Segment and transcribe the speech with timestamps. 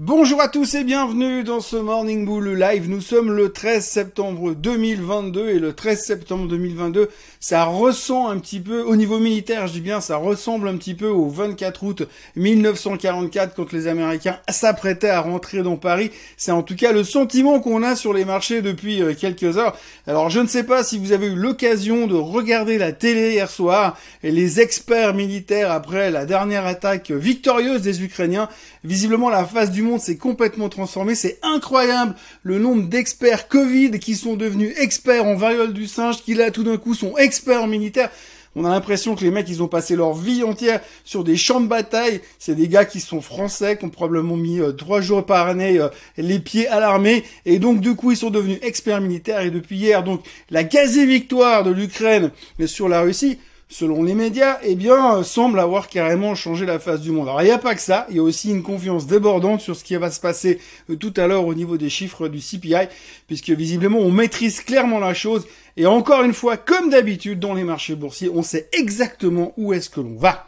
[0.00, 2.90] Bonjour à tous et bienvenue dans ce Morning Bull Live.
[2.90, 8.58] Nous sommes le 13 septembre 2022 et le 13 septembre 2022, ça ressent un petit
[8.58, 12.08] peu, au niveau militaire, je dis bien, ça ressemble un petit peu au 24 août
[12.34, 16.10] 1944 quand les Américains s'apprêtaient à rentrer dans Paris.
[16.36, 19.78] C'est en tout cas le sentiment qu'on a sur les marchés depuis euh, quelques heures.
[20.08, 23.48] Alors je ne sais pas si vous avez eu l'occasion de regarder la télé hier
[23.48, 28.48] soir et les experts militaires après la dernière attaque victorieuse des Ukrainiens.
[28.82, 31.14] Visiblement la face du monde s'est complètement transformé.
[31.14, 36.34] C'est incroyable le nombre d'experts Covid qui sont devenus experts en variole du singe, qui
[36.34, 38.10] là tout d'un coup sont experts en militaire.
[38.56, 41.60] On a l'impression que les mecs, ils ont passé leur vie entière sur des champs
[41.60, 42.20] de bataille.
[42.38, 45.78] C'est des gars qui sont français, qui ont probablement mis euh, trois jours par année
[45.80, 47.24] euh, les pieds à l'armée.
[47.46, 49.40] Et donc, du coup, ils sont devenus experts militaires.
[49.40, 52.30] Et depuis hier, donc, la quasi-victoire de l'Ukraine
[52.66, 57.00] sur la Russie, selon les médias, eh bien, euh, semble avoir carrément changé la face
[57.00, 57.28] du monde.
[57.28, 59.76] Alors, il n'y a pas que ça, il y a aussi une confiance débordante sur
[59.76, 60.58] ce qui va se passer
[60.90, 62.88] euh, tout à l'heure au niveau des chiffres du CPI,
[63.26, 65.46] puisque visiblement, on maîtrise clairement la chose.
[65.76, 69.90] Et encore une fois, comme d'habitude, dans les marchés boursiers, on sait exactement où est-ce
[69.90, 70.46] que l'on va.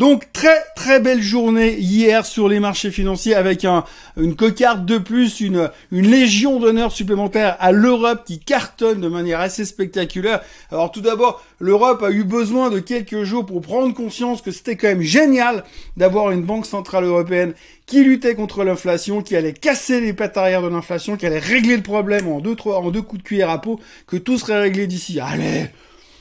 [0.00, 3.84] Donc très très belle journée hier sur les marchés financiers avec un,
[4.16, 9.40] une cocarde de plus, une, une légion d'honneur supplémentaire à l'Europe qui cartonne de manière
[9.40, 10.40] assez spectaculaire.
[10.70, 14.74] Alors tout d'abord, l'Europe a eu besoin de quelques jours pour prendre conscience que c'était
[14.74, 15.64] quand même génial
[15.98, 17.52] d'avoir une banque centrale européenne
[17.84, 21.76] qui luttait contre l'inflation, qui allait casser les pattes arrière de l'inflation, qui allait régler
[21.76, 24.62] le problème en deux, trois, en deux coups de cuillère à peau, que tout serait
[24.62, 25.20] réglé d'ici.
[25.20, 25.66] Allez,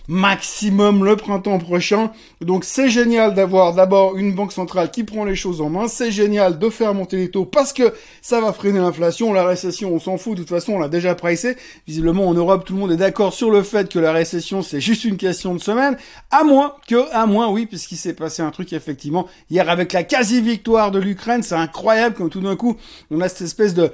[0.10, 2.12] maximum le printemps prochain.
[2.42, 5.88] Donc c'est génial d'avoir d'abord une banque centrale qui prend les choses en main.
[5.88, 7.94] C'est génial de faire monter les taux parce que
[8.24, 9.32] ça va freiner l'inflation.
[9.34, 10.34] La récession, on s'en fout.
[10.34, 11.56] De toute façon, on l'a déjà pricé.
[11.88, 14.82] Visiblement, en Europe, tout le monde est d'accord sur le fait que la récession, c'est
[14.82, 15.96] juste une question de semaine.
[16.32, 20.02] À moins que, à moins, oui, puisqu'il s'est passé un truc effectivement hier avec la
[20.02, 21.44] quasi-victoire de l'Ukraine.
[21.44, 22.78] C'est incroyable comme tout d'un coup,
[23.12, 23.92] on a cette espèce de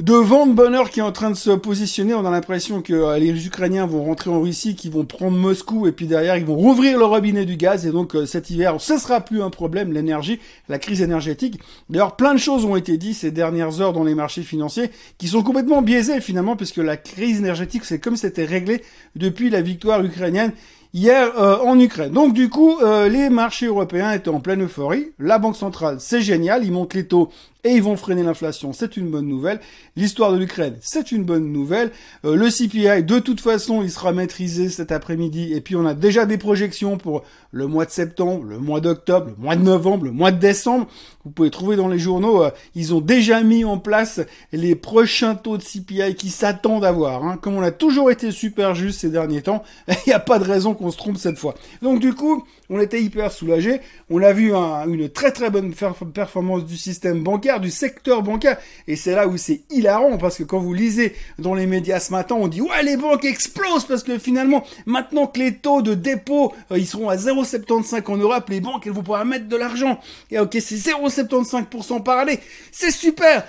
[0.00, 2.14] de vent de bonheur qui est en train de se positionner.
[2.14, 5.86] On a l'impression que euh, les Ukrainiens vont rentrer en Russie, qu'ils vont prendre Moscou
[5.86, 8.80] et puis derrière ils vont rouvrir le robinet du gaz et donc euh, cet hiver
[8.80, 11.60] ce sera plus un problème l'énergie, la crise énergétique.
[11.90, 15.28] D'ailleurs plein de choses ont été dites ces dernières heures dans les marchés financiers qui
[15.28, 18.82] sont complètement biaisées finalement puisque la crise énergétique c'est comme c'était réglé
[19.14, 20.50] depuis la victoire ukrainienne
[20.94, 22.12] hier euh, en Ukraine.
[22.12, 22.78] Donc du coup,
[23.10, 25.12] les marchés européens étaient en pleine euphorie.
[25.18, 27.30] La Banque centrale, c'est génial, ils montent les taux
[27.64, 29.58] et ils vont freiner l'inflation, c'est une bonne nouvelle.
[29.96, 31.90] L'histoire de l'Ukraine, c'est une bonne nouvelle.
[32.26, 35.54] Euh, le CPI, de toute façon, il sera maîtrisé cet après-midi.
[35.54, 39.28] Et puis on a déjà des projections pour le mois de septembre, le mois d'octobre,
[39.28, 40.88] le mois de novembre, le mois de décembre.
[41.24, 44.20] Vous pouvez trouver dans les journaux, euh, ils ont déjà mis en place
[44.52, 47.24] les prochains taux de CPI qui s'attendent à voir.
[47.24, 47.38] Hein.
[47.40, 50.44] Comme on a toujours été super juste ces derniers temps, il n'y a pas de
[50.44, 51.54] raison qu'on se trompe cette fois.
[51.80, 53.80] Donc du coup, on était hyper soulagés.
[54.10, 58.58] On a vu une très très bonne performance du système bancaire du secteur bancaire.
[58.88, 62.12] Et c'est là où c'est hilarant, parce que quand vous lisez dans les médias ce
[62.12, 65.94] matin, on dit ouais les banques explosent, parce que finalement, maintenant que les taux de
[65.94, 69.56] dépôt, euh, ils seront à 0,75 en Europe, les banques, elles vont pouvoir mettre de
[69.56, 70.00] l'argent.
[70.30, 72.40] Et ok, c'est 0,75% par année.
[72.72, 73.44] C'est super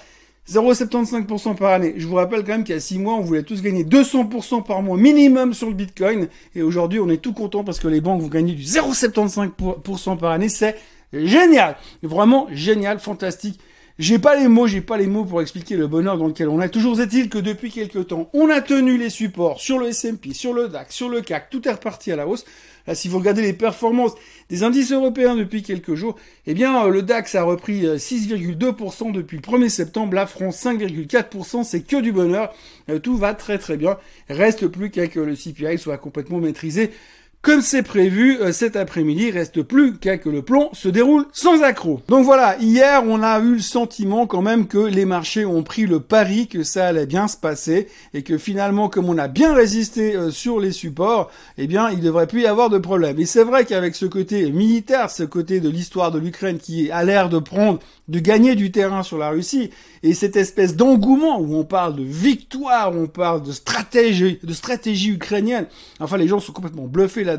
[0.50, 1.96] 0,75% par année.
[1.98, 4.64] Je vous rappelle quand même qu'il y a 6 mois, on voulait tous gagner 200%
[4.64, 6.28] par mois minimum sur le Bitcoin.
[6.56, 10.32] Et aujourd'hui, on est tout content parce que les banques vont gagner du 0,75% par
[10.32, 10.50] année.
[10.50, 10.76] C'est
[11.14, 11.78] génial.
[12.04, 13.60] Vraiment génial, fantastique.
[13.98, 16.60] J'ai pas les mots, j'ai pas les mots pour expliquer le bonheur dans lequel on
[16.60, 16.68] est.
[16.68, 20.54] Toujours est-il que depuis quelques temps, on a tenu les supports sur le S&P, sur
[20.54, 22.44] le DAX, sur le CAC, tout est reparti à la hausse.
[22.88, 24.12] Là, si vous regardez les performances
[24.50, 29.12] des indices européens depuis quelques jours, eh bien, euh, le DAX a repris 6,2% euh,
[29.14, 32.54] depuis le 1er septembre, la France 5,4%, c'est que du bonheur.
[32.90, 33.98] Euh, tout va très très bien.
[34.30, 36.92] Reste plus qu'à que le CPI soit complètement maîtrisé
[37.46, 41.62] comme c'est prévu, euh, cet après-midi, reste plus qu'à que le plomb se déroule sans
[41.62, 42.02] accroc.
[42.08, 45.86] Donc voilà, hier, on a eu le sentiment quand même que les marchés ont pris
[45.86, 49.54] le pari que ça allait bien se passer et que finalement, comme on a bien
[49.54, 51.30] résisté euh, sur les supports,
[51.60, 53.20] eh bien, il devrait plus y avoir de problème.
[53.20, 57.04] Et c'est vrai qu'avec ce côté militaire, ce côté de l'histoire de l'Ukraine qui a
[57.04, 57.78] l'air de prendre,
[58.08, 59.70] de gagner du terrain sur la Russie,
[60.06, 64.54] et cette espèce d'engouement où on parle de victoire, où on parle de stratégie, de
[64.54, 65.66] stratégie ukrainienne,
[66.00, 67.38] enfin, les gens sont complètement bluffés là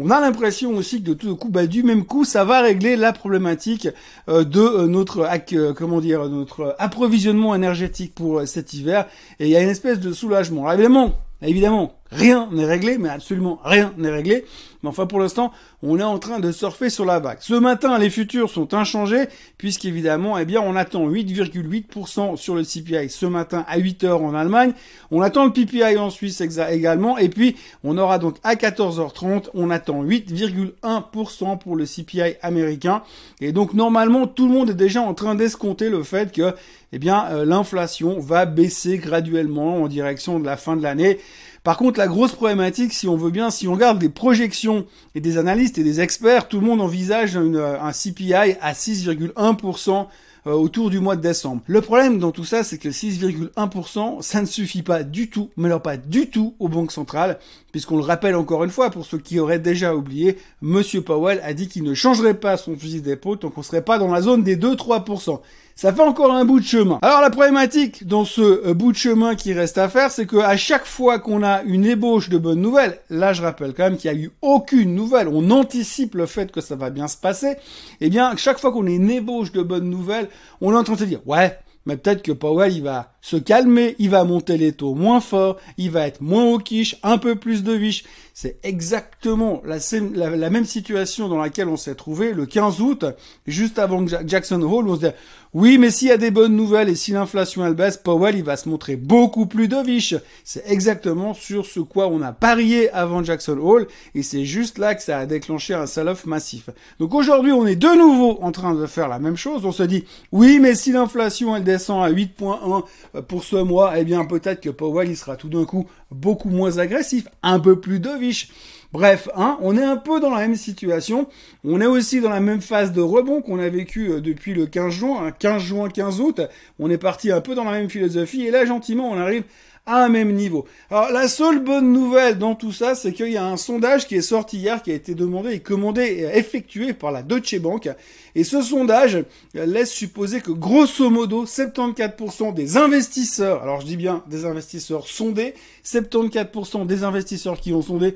[0.00, 2.94] on a l'impression aussi que de tout coup, bah, du même coup, ça va régler
[2.94, 3.88] la problématique
[4.28, 9.08] euh, de euh, notre, euh, comment dire, notre approvisionnement énergétique pour cet hiver.
[9.40, 10.70] Et il y a une espèce de soulagement.
[10.70, 14.44] évidemment, évidemment, rien n'est réglé, mais absolument rien n'est réglé.
[14.82, 15.52] Mais enfin, pour l'instant,
[15.82, 17.38] on est en train de surfer sur la vague.
[17.40, 19.24] Ce matin, les futurs sont inchangés,
[19.56, 24.34] puisqu'évidemment, eh bien, on attend 8,8% sur le CPI ce matin à 8 heures en
[24.34, 24.72] Allemagne.
[25.10, 27.18] On attend le PPI en Suisse également.
[27.18, 33.02] Et puis, on aura donc à 14h30, on attend 8,1% pour le CPI américain.
[33.40, 36.54] Et donc, normalement, tout le monde est déjà en train d'escompter le fait que,
[36.92, 41.18] eh bien, euh, l'inflation va baisser graduellement en direction de la fin de l'année.
[41.64, 45.20] Par contre, la grosse problématique, si on veut bien, si on regarde des projections et
[45.20, 50.06] des analystes et des experts, tout le monde envisage euh, un CPI à 6,1%
[50.46, 51.62] euh, autour du mois de décembre.
[51.66, 55.66] Le problème dans tout ça, c'est que 6,1%, ça ne suffit pas du tout, mais
[55.66, 57.38] alors pas du tout aux banques centrales,
[57.72, 61.52] puisqu'on le rappelle encore une fois, pour ceux qui auraient déjà oublié, Monsieur Powell a
[61.54, 64.42] dit qu'il ne changerait pas son fusil d'épaule tant qu'on serait pas dans la zone
[64.42, 65.40] des 2-3%
[65.78, 66.98] ça fait encore un bout de chemin.
[67.02, 70.38] Alors la problématique dans ce euh, bout de chemin qui reste à faire, c'est que
[70.38, 73.96] à chaque fois qu'on a une ébauche de bonnes nouvelles, là je rappelle quand même
[73.96, 77.16] qu'il n'y a eu aucune nouvelle, on anticipe le fait que ça va bien se
[77.16, 77.58] passer,
[78.00, 80.28] eh bien chaque fois qu'on a une ébauche de bonnes nouvelles,
[80.60, 83.96] on est en train de dire ouais, mais peut-être que Powell il va se calmer,
[83.98, 87.34] il va monter les taux moins fort, il va être moins au quiche, un peu
[87.34, 88.04] plus de viche.
[88.32, 93.04] C'est exactement la, même situation dans laquelle on s'est trouvé le 15 août,
[93.46, 95.12] juste avant Jackson Hole, on se dit
[95.54, 98.44] oui, mais s'il y a des bonnes nouvelles et si l'inflation elle baisse, Powell il
[98.44, 100.14] va se montrer beaucoup plus dovish.
[100.44, 104.94] C'est exactement sur ce quoi on a parié avant Jackson Hole et c'est juste là
[104.94, 106.68] que ça a déclenché un sell-off massif.
[107.00, 109.64] Donc aujourd'hui, on est de nouveau en train de faire la même chose.
[109.64, 112.84] On se dit oui, mais si l'inflation elle descend à 8.1
[113.28, 117.28] pour ce mois, eh bien peut-être que Powell sera tout d'un coup beaucoup moins agressif,
[117.42, 118.50] un peu plus dovish.
[118.90, 121.28] Bref, hein, on est un peu dans la même situation.
[121.62, 124.66] On est aussi dans la même phase de rebond qu'on a vécu euh, depuis le
[124.66, 126.40] 15 juin, 15 hein, juin, 15 août.
[126.78, 129.44] On est parti un peu dans la même philosophie et là, gentiment, on arrive
[129.88, 130.66] à un même niveau.
[130.90, 134.14] Alors la seule bonne nouvelle dans tout ça, c'est qu'il y a un sondage qui
[134.14, 137.88] est sorti hier, qui a été demandé et commandé et effectué par la Deutsche Bank.
[138.34, 139.24] Et ce sondage
[139.54, 145.54] laisse supposer que grosso modo 74% des investisseurs, alors je dis bien des investisseurs sondés,
[145.84, 148.14] 74% des investisseurs qui ont sondé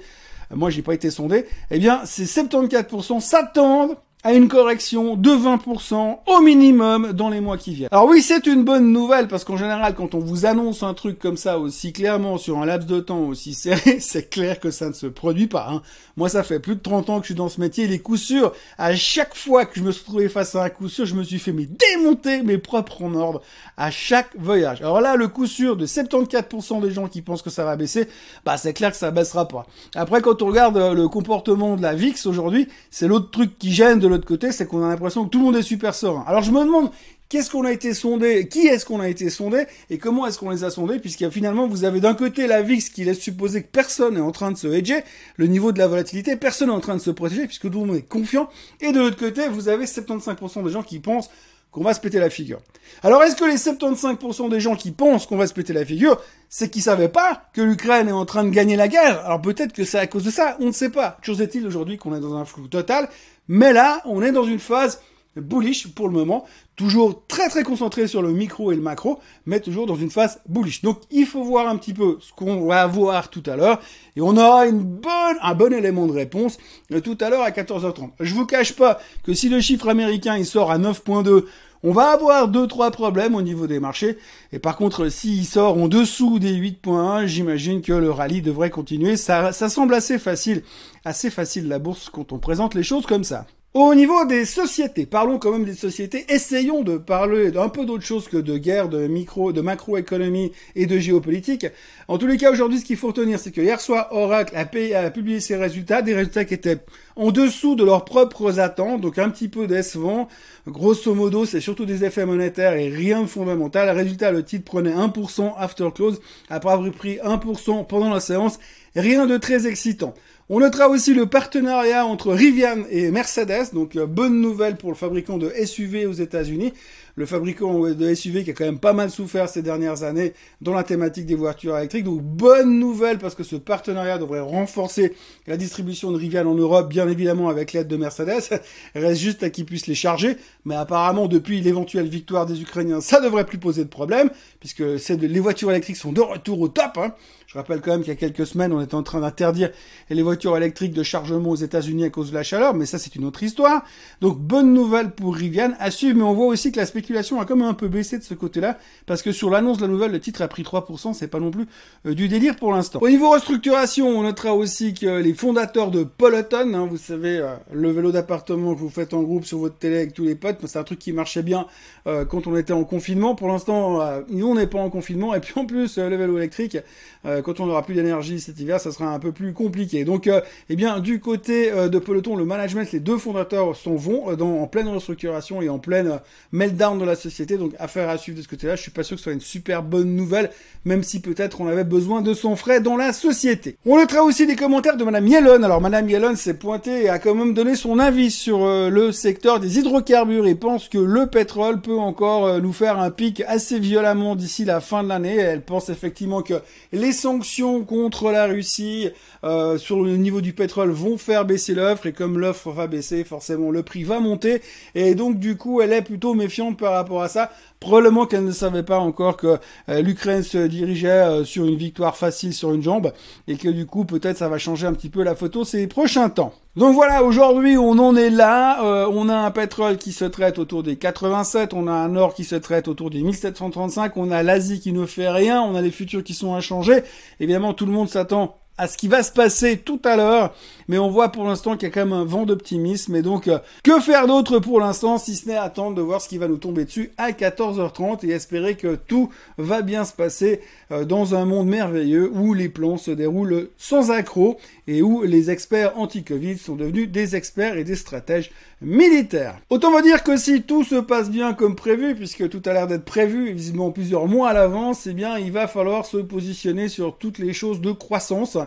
[0.54, 6.18] moi j'ai pas été sondé, eh bien ces 74% s'attendent à une correction de 20%
[6.26, 7.88] au minimum dans les mois qui viennent.
[7.90, 11.18] Alors oui, c'est une bonne nouvelle parce qu'en général, quand on vous annonce un truc
[11.18, 14.88] comme ça aussi clairement sur un laps de temps aussi serré, c'est clair que ça
[14.88, 15.68] ne se produit pas.
[15.70, 15.82] Hein.
[16.16, 17.86] Moi, ça fait plus de 30 ans que je suis dans ce métier.
[17.86, 20.88] Les coups sûrs, à chaque fois que je me suis trouvé face à un coup
[20.88, 23.42] sûr, je me suis fait mais démonter mes propres en ordre
[23.76, 24.82] à chaque voyage.
[24.82, 28.08] Alors là, le coup sûr de 74% des gens qui pensent que ça va baisser,
[28.44, 29.66] bah c'est clair que ça baissera pas.
[29.94, 33.72] Après, quand on regarde euh, le comportement de la VIX aujourd'hui, c'est l'autre truc qui
[33.72, 36.24] gêne de l'autre côté, c'est qu'on a l'impression que tout le monde est super serein.
[36.26, 36.90] Alors je me demande
[37.28, 40.50] qu'est-ce qu'on a été sondé, qui est-ce qu'on a été sondé et comment est-ce qu'on
[40.50, 43.68] les a sondés puisqu'il finalement vous avez d'un côté la VIX qui laisse supposer que
[43.68, 45.02] personne n'est en train de se hedger,
[45.36, 47.86] le niveau de la volatilité, personne n'est en train de se protéger puisque tout le
[47.86, 48.48] monde est confiant
[48.80, 51.30] et de l'autre côté vous avez 75% des gens qui pensent
[51.70, 52.60] qu'on va se péter la figure.
[53.02, 56.20] Alors est-ce que les 75% des gens qui pensent qu'on va se péter la figure,
[56.54, 59.72] c'est qu'ils savaient pas que l'Ukraine est en train de gagner la guerre Alors peut-être
[59.72, 61.16] que c'est à cause de ça, on ne sait pas.
[61.22, 63.08] Chose est-il aujourd'hui qu'on est dans un flou total,
[63.48, 65.00] mais là, on est dans une phase
[65.34, 66.44] bullish pour le moment,
[66.76, 70.42] toujours très très concentré sur le micro et le macro, mais toujours dans une phase
[70.46, 70.82] bullish.
[70.82, 73.80] Donc il faut voir un petit peu ce qu'on va voir tout à l'heure,
[74.14, 76.58] et on aura une bonne, un bon élément de réponse
[76.92, 78.10] euh, tout à l'heure à 14h30.
[78.20, 81.46] Je vous cache pas que si le chiffre américain il sort à 9.2,
[81.82, 84.18] on va avoir deux trois problèmes au niveau des marchés.
[84.52, 89.16] Et par contre, s'il sort en dessous des 8.1, j'imagine que le rallye devrait continuer.
[89.16, 90.62] Ça, ça semble assez facile,
[91.04, 93.46] assez facile la bourse quand on présente les choses comme ça.
[93.74, 96.26] Au niveau des sociétés, parlons quand même des sociétés.
[96.28, 100.84] Essayons de parler d'un peu d'autre chose que de guerre, de micro, de macroéconomie et
[100.84, 101.64] de géopolitique.
[102.06, 104.68] En tous les cas, aujourd'hui, ce qu'il faut retenir, c'est que hier soir, Oracle a,
[104.98, 106.80] a, publié ses résultats, des résultats qui étaient
[107.16, 110.28] en dessous de leurs propres attentes, donc un petit peu décevant.
[110.66, 113.88] Grosso modo, c'est surtout des effets monétaires et rien de fondamental.
[113.88, 116.20] Résultat, le titre prenait 1% after close,
[116.50, 118.58] après avoir pris 1% pendant la séance.
[118.94, 120.12] Rien de très excitant.
[120.48, 124.96] On notera aussi le partenariat entre Rivian et Mercedes, donc euh, bonne nouvelle pour le
[124.96, 126.72] fabricant de SUV aux États-Unis
[127.14, 130.72] le fabricant de SUV qui a quand même pas mal souffert ces dernières années dans
[130.72, 132.04] la thématique des voitures électriques.
[132.04, 135.14] Donc bonne nouvelle parce que ce partenariat devrait renforcer
[135.46, 138.60] la distribution de Rivian en Europe, bien évidemment avec l'aide de Mercedes.
[138.94, 143.20] reste juste à qu'ils puissent les charger, mais apparemment depuis l'éventuelle victoire des Ukrainiens, ça
[143.20, 146.96] devrait plus poser de problème puisque les voitures électriques sont de retour au top.
[146.96, 147.14] Hein.
[147.52, 149.70] Je rappelle quand même qu'il y a quelques semaines, on était en train d'interdire
[150.08, 153.14] les voitures électriques de chargement aux États-Unis à cause de la chaleur, mais ça c'est
[153.14, 153.84] une autre histoire.
[154.22, 157.62] Donc bonne nouvelle pour Rivian à suivre, mais on voit aussi que l'aspect a comme
[157.62, 160.42] un peu baissé de ce côté-là, parce que sur l'annonce de la nouvelle, le titre
[160.42, 161.66] a pris 3%, c'est pas non plus
[162.06, 163.00] euh, du délire pour l'instant.
[163.02, 167.54] Au niveau restructuration, on notera aussi que les fondateurs de Peloton, hein, vous savez, euh,
[167.72, 170.58] le vélo d'appartement que vous faites en groupe sur votre télé avec tous les potes,
[170.66, 171.66] c'est un truc qui marchait bien
[172.06, 173.34] euh, quand on était en confinement.
[173.34, 176.78] Pour l'instant, nous on n'est pas en confinement, et puis en plus, le vélo électrique,
[177.24, 180.04] quand on n'aura plus d'énergie cet hiver, ça sera un peu plus compliqué.
[180.04, 180.28] Donc,
[180.68, 184.88] eh bien, du côté de Peloton, le management, les deux fondateurs s'en vont en pleine
[184.88, 186.20] restructuration et en pleine
[186.52, 187.56] meltdown de la société.
[187.56, 188.76] Donc, affaire à suivre de ce côté-là.
[188.76, 190.50] Je suis pas sûr que ce soit une super bonne nouvelle,
[190.84, 193.76] même si peut-être on avait besoin de son frais dans la société.
[193.86, 195.64] On notera aussi des commentaires de Madame Yellen.
[195.64, 199.12] Alors, Madame Yellen s'est pointée et a quand même donné son avis sur euh, le
[199.12, 203.42] secteur des hydrocarbures et pense que le pétrole peut encore euh, nous faire un pic
[203.46, 205.36] assez violemment d'ici la fin de l'année.
[205.36, 206.54] Elle pense effectivement que
[206.92, 209.10] les sanctions contre la Russie
[209.44, 213.24] euh, sur le niveau du pétrole vont faire baisser l'offre et comme l'offre va baisser,
[213.24, 214.62] forcément le prix va monter
[214.94, 217.50] et donc du coup elle est plutôt méfiante par rapport à ça.
[217.78, 219.58] Probablement qu'elle ne savait pas encore que
[219.88, 223.12] euh, l'Ukraine se dirigeait euh, sur une victoire facile sur une jambe
[223.46, 226.28] et que du coup peut-être ça va changer un petit peu la photo ces prochains
[226.28, 226.52] temps.
[226.74, 230.58] Donc voilà, aujourd'hui on en est là, euh, on a un pétrole qui se traite
[230.58, 234.42] autour des 87, on a un or qui se traite autour des 1735, on a
[234.42, 237.04] l'Asie qui ne fait rien, on a les futurs qui sont inchangés.
[237.38, 240.52] Évidemment tout le monde s'attend à ce qui va se passer tout à l'heure,
[240.88, 243.46] mais on voit pour l'instant qu'il y a quand même un vent d'optimisme, et donc
[243.46, 246.48] euh, que faire d'autre pour l'instant si ce n'est attendre de voir ce qui va
[246.48, 251.36] nous tomber dessus à 14h30 et espérer que tout va bien se passer euh, dans
[251.36, 254.58] un monde merveilleux où les plans se déroulent sans accroc
[254.88, 259.58] et où les experts anti-Covid sont devenus des experts et des stratèges militaires.
[259.70, 262.88] Autant vous dire que si tout se passe bien comme prévu, puisque tout a l'air
[262.88, 267.16] d'être prévu, visiblement plusieurs mois à l'avance, eh bien il va falloir se positionner sur
[267.16, 268.58] toutes les choses de croissance.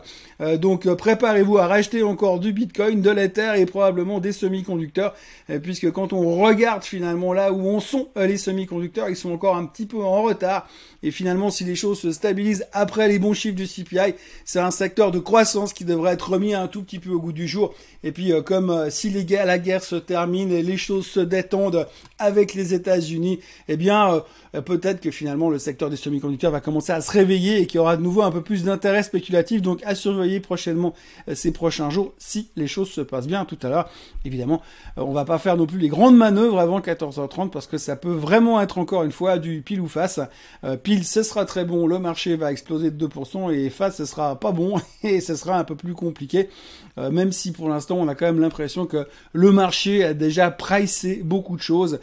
[0.42, 5.14] Euh, donc euh, préparez-vous à racheter encore du Bitcoin, de l'Ether et probablement des semi-conducteurs,
[5.50, 9.56] euh, puisque quand on regarde finalement là où on sont les semi-conducteurs, ils sont encore
[9.56, 10.68] un petit peu en retard.
[11.04, 14.72] Et finalement, si les choses se stabilisent après les bons chiffres du CPI, c'est un
[14.72, 17.76] secteur de croissance qui devrait être remis un tout petit peu au goût du jour.
[18.04, 22.74] Et puis, comme si la guerre se termine et les choses se détendent avec les
[22.74, 24.24] États-Unis, eh bien,
[24.66, 27.82] peut-être que finalement le secteur des semi-conducteurs va commencer à se réveiller et qu'il y
[27.82, 29.62] aura de nouveau un peu plus d'intérêt spéculatif.
[29.62, 30.94] Donc, à surveiller prochainement
[31.30, 33.46] euh, ces prochains jours si les choses se passent bien.
[33.46, 33.90] Tout à l'heure,
[34.26, 34.62] évidemment,
[34.98, 37.96] euh, on va pas faire non plus les grandes manœuvres avant 14h30 parce que ça
[37.96, 40.20] peut vraiment être encore une fois du pile ou face.
[40.64, 44.06] Euh, pile, ce sera très bon, le marché va exploser de 2% et face, ce
[44.06, 46.50] sera pas bon et ce sera un peu plus compliqué.
[46.98, 51.22] même si pour l'instant, on a quand même l'impression que le marché a déjà pricé
[51.24, 52.00] beaucoup de choses,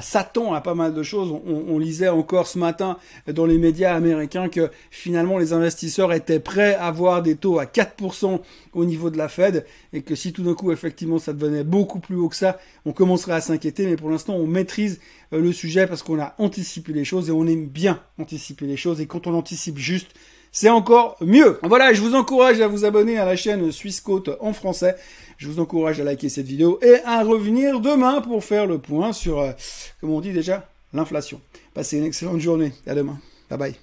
[0.00, 1.30] s'attend à pas mal de choses.
[1.30, 6.40] On, on lisait encore ce matin dans les médias américains que finalement les investisseurs étaient
[6.40, 8.40] prêts à voir des taux à 4%
[8.74, 12.00] au niveau de la Fed et que si tout d'un coup effectivement ça devenait beaucoup
[12.00, 13.86] plus haut que ça, on commencerait à s'inquiéter.
[13.86, 15.00] Mais pour l'instant, on maîtrise
[15.32, 18.76] euh, le sujet parce qu'on a anticipé les choses et on aime bien anticiper les
[18.76, 19.00] choses.
[19.00, 20.10] Et quand on anticipe juste,
[20.52, 21.58] c'est encore mieux.
[21.62, 24.96] Voilà, je vous encourage à vous abonner à la chaîne Suisse Côte en français.
[25.36, 29.12] Je vous encourage à liker cette vidéo et à revenir demain pour faire le point
[29.12, 29.52] sur, euh,
[30.00, 31.40] comme on dit déjà, l'inflation.
[31.74, 32.72] Passez une excellente journée.
[32.86, 33.18] À demain.
[33.50, 33.78] Bye bye.